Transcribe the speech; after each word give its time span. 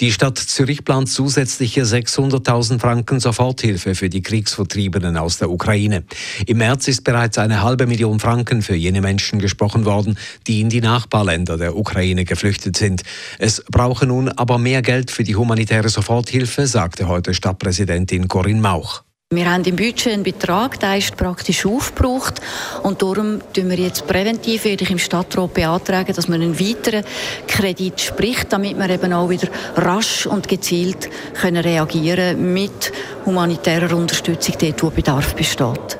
Die 0.00 0.12
Stadt 0.12 0.38
Zürich 0.38 0.84
plant 0.84 1.08
zusätzliche 1.08 1.82
600.000 1.82 2.78
Franken 2.78 3.18
Soforthilfe 3.18 3.96
für 3.96 4.08
die 4.08 4.22
Kriegsvertriebenen 4.22 5.16
aus 5.16 5.38
der 5.38 5.50
Ukraine. 5.50 6.04
Im 6.46 6.58
März 6.58 6.86
ist 6.86 7.02
bereits 7.02 7.36
eine 7.36 7.62
halbe 7.62 7.88
Million 7.88 8.20
Franken 8.20 8.62
für 8.62 8.76
jene 8.76 9.00
Menschen 9.00 9.40
gesprochen 9.40 9.84
worden, 9.84 10.16
die 10.46 10.60
in 10.60 10.68
die 10.68 10.80
Nachbarländer 10.80 11.56
der 11.56 11.76
Ukraine 11.76 12.24
geflüchtet 12.24 12.76
sind. 12.76 13.02
Es 13.40 13.64
brauche 13.72 14.06
nun 14.06 14.28
aber 14.28 14.58
mehr 14.58 14.82
Geld 14.82 15.10
für 15.10 15.24
die 15.24 15.34
humanitäre 15.34 15.88
Soforthilfe, 15.88 16.68
sagte 16.68 17.08
heute 17.08 17.34
Stadtpräsidentin 17.34 18.28
Corinne 18.28 18.60
Mauch. 18.60 19.02
Wir 19.30 19.52
haben 19.52 19.62
im 19.64 19.76
Budget 19.76 20.14
einen 20.14 20.22
Betrag, 20.22 20.80
der 20.80 20.96
ist 20.96 21.14
praktisch 21.18 21.66
aufgebraucht 21.66 22.40
und 22.82 23.02
darum 23.02 23.40
tun 23.52 23.68
wir 23.68 23.76
jetzt 23.76 24.06
präventiv, 24.06 24.64
werde 24.64 24.84
ich 24.84 24.90
im 24.90 24.98
Stadtrat 24.98 25.52
beantragen, 25.52 26.14
dass 26.14 26.28
man 26.28 26.40
einen 26.40 26.58
weiteren 26.58 27.04
Kredit 27.46 28.00
spricht, 28.00 28.50
damit 28.54 28.78
wir 28.78 28.88
eben 28.88 29.12
auch 29.12 29.28
wieder 29.28 29.48
rasch 29.76 30.24
und 30.24 30.48
gezielt 30.48 31.10
können 31.34 31.62
reagieren 31.62 32.54
mit 32.54 32.90
humanitärer 33.26 33.94
Unterstützung 33.94 34.54
dort, 34.58 34.82
wo 34.82 34.88
Bedarf 34.88 35.34
besteht. 35.34 35.98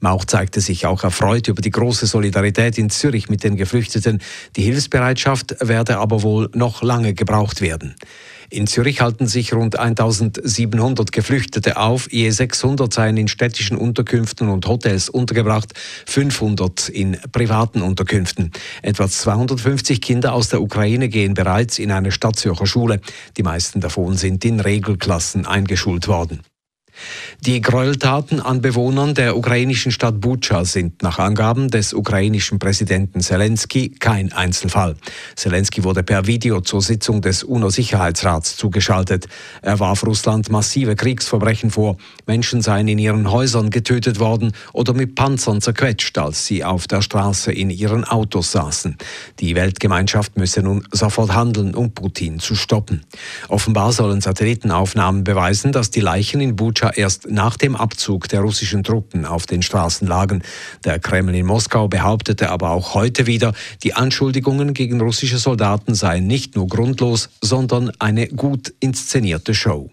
Mauch 0.00 0.24
zeigte 0.24 0.60
sich 0.60 0.84
auch 0.84 1.04
erfreut 1.04 1.46
über 1.46 1.62
die 1.62 1.70
große 1.70 2.06
Solidarität 2.06 2.76
in 2.76 2.90
Zürich 2.90 3.28
mit 3.28 3.44
den 3.44 3.54
Geflüchteten. 3.54 4.20
Die 4.56 4.62
Hilfsbereitschaft 4.62 5.54
werde 5.60 5.98
aber 5.98 6.22
wohl 6.24 6.50
noch 6.54 6.82
lange 6.82 7.14
gebraucht 7.14 7.60
werden. 7.60 7.94
In 8.50 8.66
Zürich 8.66 9.00
halten 9.00 9.26
sich 9.26 9.52
rund 9.52 9.78
1700 9.78 11.12
Geflüchtete 11.12 11.76
auf, 11.76 12.10
je 12.12 12.30
600 12.30 12.92
seien 12.92 13.16
in 13.16 13.28
städtischen 13.28 13.76
Unterkünften 13.76 14.48
und 14.48 14.66
Hotels 14.66 15.08
untergebracht, 15.08 15.72
500 16.06 16.88
in 16.88 17.18
privaten 17.32 17.82
Unterkünften. 17.82 18.52
Etwa 18.82 19.08
250 19.08 20.00
Kinder 20.00 20.32
aus 20.32 20.48
der 20.48 20.62
Ukraine 20.62 21.08
gehen 21.08 21.34
bereits 21.34 21.78
in 21.78 21.90
eine 21.90 22.12
Stadtzürcher 22.12 22.66
Schule. 22.66 23.00
Die 23.36 23.42
meisten 23.42 23.80
davon 23.80 24.16
sind 24.16 24.44
in 24.44 24.60
Regelklassen 24.60 25.46
eingeschult 25.46 26.08
worden. 26.08 26.40
Die 27.40 27.60
Gräueltaten 27.60 28.40
an 28.40 28.62
Bewohnern 28.62 29.14
der 29.14 29.36
ukrainischen 29.36 29.92
Stadt 29.92 30.20
Bucha 30.20 30.64
sind 30.64 31.02
nach 31.02 31.18
Angaben 31.18 31.68
des 31.68 31.92
ukrainischen 31.92 32.58
Präsidenten 32.58 33.20
Zelensky 33.20 33.90
kein 33.90 34.32
Einzelfall. 34.32 34.96
Zelensky 35.36 35.84
wurde 35.84 36.02
per 36.02 36.26
Video 36.26 36.60
zur 36.60 36.80
Sitzung 36.80 37.20
des 37.20 37.44
UNO-Sicherheitsrats 37.44 38.56
zugeschaltet. 38.56 39.26
Er 39.60 39.78
warf 39.78 40.06
Russland 40.06 40.50
massive 40.50 40.96
Kriegsverbrechen 40.96 41.70
vor. 41.70 41.96
Menschen 42.26 42.62
seien 42.62 42.88
in 42.88 42.98
ihren 42.98 43.30
Häusern 43.30 43.68
getötet 43.68 44.18
worden 44.20 44.52
oder 44.72 44.94
mit 44.94 45.14
Panzern 45.14 45.60
zerquetscht, 45.60 46.16
als 46.16 46.46
sie 46.46 46.64
auf 46.64 46.86
der 46.86 47.02
Straße 47.02 47.52
in 47.52 47.68
ihren 47.68 48.04
Autos 48.04 48.52
saßen. 48.52 48.96
Die 49.40 49.54
Weltgemeinschaft 49.54 50.38
müsse 50.38 50.62
nun 50.62 50.86
sofort 50.92 51.34
handeln, 51.34 51.74
um 51.74 51.92
Putin 51.92 52.38
zu 52.38 52.54
stoppen. 52.54 53.04
Offenbar 53.48 53.92
sollen 53.92 54.22
Satellitenaufnahmen 54.22 55.24
beweisen, 55.24 55.72
dass 55.72 55.90
die 55.90 56.00
Leichen 56.00 56.40
in 56.40 56.56
Bucha 56.56 56.83
Butscha 56.84 56.90
erst 56.96 57.30
nach 57.30 57.56
dem 57.56 57.76
Abzug 57.76 58.28
der 58.28 58.40
russischen 58.40 58.82
Truppen 58.82 59.24
auf 59.24 59.46
den 59.46 59.62
Straßen 59.62 60.06
lagen. 60.06 60.42
Der 60.84 60.98
Kreml 60.98 61.34
in 61.34 61.46
Moskau 61.46 61.88
behauptete 61.88 62.50
aber 62.50 62.70
auch 62.70 62.94
heute 62.94 63.26
wieder, 63.26 63.52
die 63.82 63.94
Anschuldigungen 63.94 64.74
gegen 64.74 65.00
russische 65.00 65.38
Soldaten 65.38 65.94
seien 65.94 66.26
nicht 66.26 66.56
nur 66.56 66.66
grundlos, 66.66 67.30
sondern 67.40 67.90
eine 67.98 68.28
gut 68.28 68.74
inszenierte 68.80 69.54
Show. 69.54 69.90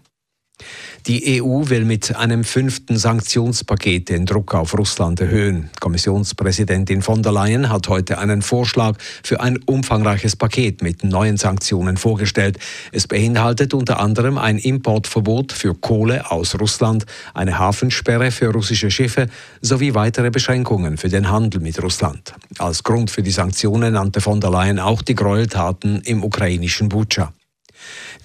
Die 1.06 1.42
EU 1.42 1.68
will 1.68 1.84
mit 1.84 2.14
einem 2.14 2.44
fünften 2.44 2.96
Sanktionspaket 2.96 4.08
den 4.08 4.24
Druck 4.24 4.54
auf 4.54 4.78
Russland 4.78 5.20
erhöhen. 5.20 5.68
Kommissionspräsidentin 5.80 7.02
von 7.02 7.22
der 7.22 7.32
Leyen 7.32 7.70
hat 7.70 7.88
heute 7.88 8.18
einen 8.18 8.40
Vorschlag 8.40 8.96
für 9.24 9.40
ein 9.40 9.58
umfangreiches 9.66 10.36
Paket 10.36 10.80
mit 10.80 11.02
neuen 11.02 11.38
Sanktionen 11.38 11.96
vorgestellt. 11.96 12.58
Es 12.92 13.08
beinhaltet 13.08 13.74
unter 13.74 13.98
anderem 13.98 14.38
ein 14.38 14.58
Importverbot 14.58 15.52
für 15.52 15.74
Kohle 15.74 16.30
aus 16.30 16.58
Russland, 16.60 17.04
eine 17.34 17.58
Hafensperre 17.58 18.30
für 18.30 18.52
russische 18.52 18.90
Schiffe 18.90 19.26
sowie 19.60 19.94
weitere 19.94 20.30
Beschränkungen 20.30 20.98
für 20.98 21.08
den 21.08 21.30
Handel 21.30 21.60
mit 21.60 21.82
Russland. 21.82 22.32
Als 22.58 22.84
Grund 22.84 23.10
für 23.10 23.22
die 23.22 23.32
Sanktionen 23.32 23.94
nannte 23.94 24.20
von 24.20 24.40
der 24.40 24.50
Leyen 24.50 24.78
auch 24.78 25.02
die 25.02 25.16
Gräueltaten 25.16 26.00
im 26.02 26.22
ukrainischen 26.22 26.88
Butscha. 26.88 27.32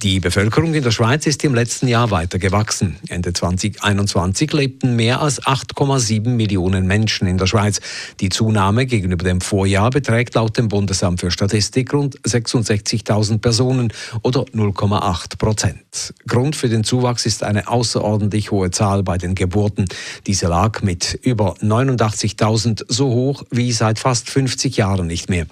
Die 0.03 0.19
Bevölkerung 0.19 0.75
in 0.75 0.83
der 0.83 0.91
Schweiz 0.91 1.25
ist 1.25 1.43
im 1.43 1.55
letzten 1.55 1.87
Jahr 1.87 2.11
weiter 2.11 2.37
gewachsen. 2.37 2.97
Ende 3.07 3.33
2021 3.33 4.53
lebten 4.53 4.95
mehr 4.95 5.21
als 5.21 5.41
8,7 5.41 6.29
Millionen 6.29 6.85
Menschen 6.85 7.27
in 7.27 7.39
der 7.39 7.47
Schweiz. 7.47 7.81
Die 8.19 8.29
Zunahme 8.29 8.85
gegenüber 8.85 9.23
dem 9.23 9.41
Vorjahr 9.41 9.89
beträgt 9.89 10.35
laut 10.35 10.55
dem 10.55 10.67
Bundesamt 10.67 11.21
für 11.21 11.31
Statistik 11.31 11.95
rund 11.95 12.19
66.000 12.21 13.39
Personen 13.39 13.91
oder 14.21 14.41
0,8 14.41 15.39
Prozent. 15.39 16.13
Grund 16.27 16.55
für 16.55 16.69
den 16.69 16.83
Zuwachs 16.83 17.25
ist 17.25 17.41
eine 17.41 17.67
außerordentlich 17.67 18.51
hohe 18.51 18.69
Zahl 18.69 19.01
bei 19.01 19.17
den 19.17 19.33
Geburten. 19.33 19.85
Diese 20.27 20.45
lag 20.45 20.83
mit 20.83 21.15
über 21.23 21.55
89.000 21.55 22.85
so 22.87 23.09
hoch 23.09 23.45
wie 23.49 23.71
seit 23.71 23.97
fast 23.97 24.29
50 24.29 24.77
Jahren 24.77 25.07
nicht 25.07 25.27
mehr. 25.31 25.47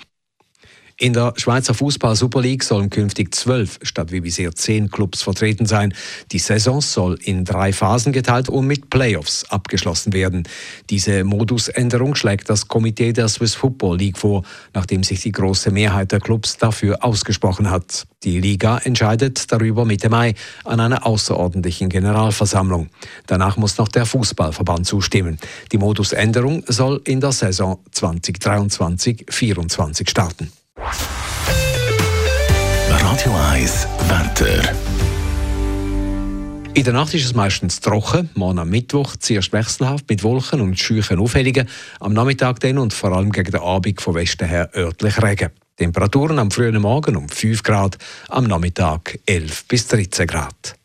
In 0.97 1.11
der 1.11 1.33
Schweizer 1.35 1.73
Fußball 1.73 2.16
Super 2.16 2.39
League 2.39 2.63
sollen 2.63 2.89
künftig 2.89 3.35
zwölf 3.35 3.79
statt 3.81 4.13
wie 4.13 4.22
bisher 4.22 4.56
zehn 4.56 4.89
Clubs 4.89 5.23
vertreten 5.23 5.66
sein. 5.66 5.94
Die 6.31 6.39
Saison 6.39 6.79
soll 6.79 7.19
in 7.22 7.44
drei 7.44 7.73
Phasen 7.73 8.13
geteilt 8.13 8.47
und 8.47 8.66
mit 8.66 8.89
Playoffs 8.89 9.44
abgeschlossen 9.50 10.13
werden. 10.13 10.47
Diese 10.89 11.25
Modusänderung 11.25 12.16
schlägt 12.16 12.50
das 12.50 12.69
Komitee 12.69 13.11
der 13.11 13.28
Swiss 13.28 13.55
Football 13.55 13.97
League 13.97 14.17
vor, 14.17 14.44
nachdem 14.73 15.03
sich 15.03 15.19
die 15.19 15.34
große 15.34 15.69
Mehrheit 15.69 16.13
der 16.13 16.22
Clubs 16.22 16.55
dafür 16.55 17.03
ausgesprochen 17.03 17.69
hat. 17.69 18.07
Die 18.23 18.39
Liga 18.39 18.78
entscheidet 18.78 19.51
darüber 19.51 19.84
Mitte 19.84 20.07
Mai 20.07 20.34
an 20.63 20.79
einer 20.79 21.05
außerordentlichen 21.05 21.89
Generalversammlung. 21.89 22.88
Danach 23.28 23.57
muss 23.57 23.78
noch 23.78 23.89
der 23.89 24.05
Fußballverband 24.05 24.88
zustimmen. 24.88 25.39
Die 25.73 25.78
Modusänderung 25.78 26.63
soll 26.67 27.01
in 27.03 27.19
der 27.19 27.34
Saison 27.34 27.79
2023-24 27.94 30.09
starten. 30.09 30.53
Radio 33.15 33.33
1 33.51 33.87
Wetter. 34.09 34.75
In 36.73 36.83
der 36.83 36.93
Nacht 36.93 37.13
ist 37.13 37.23
es 37.23 37.33
meistens 37.33 37.79
trocken, 37.79 38.29
morgen 38.35 38.59
am 38.59 38.69
Mittwoch 38.69 39.15
zuerst 39.15 39.53
wechselhaft 39.53 40.09
mit 40.09 40.23
Wolken 40.23 40.59
und 40.59 40.77
scheuchen 40.77 41.19
Aufhellungen, 41.19 41.69
am 42.01 42.13
Nachmittag 42.13 42.59
dann 42.59 42.77
und 42.77 42.93
vor 42.93 43.13
allem 43.13 43.31
gegen 43.31 43.51
den 43.51 43.61
Abend 43.61 44.01
von 44.01 44.15
Westen 44.15 44.47
her 44.47 44.69
örtlich 44.75 45.21
Regen. 45.21 45.51
Temperaturen 45.77 46.39
am 46.39 46.51
frühen 46.51 46.81
Morgen 46.81 47.15
um 47.15 47.29
5 47.29 47.63
Grad, 47.63 47.97
am 48.27 48.43
Nachmittag 48.45 49.17
11 49.25 49.65
bis 49.67 49.87
13 49.87 50.27
Grad. 50.27 50.75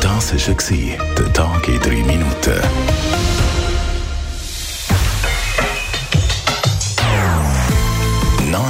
Das 0.00 0.34
war 0.34 1.16
der 1.18 1.32
Tag 1.32 1.68
in 1.68 1.80
3 1.80 1.90
Minuten. 2.04 3.11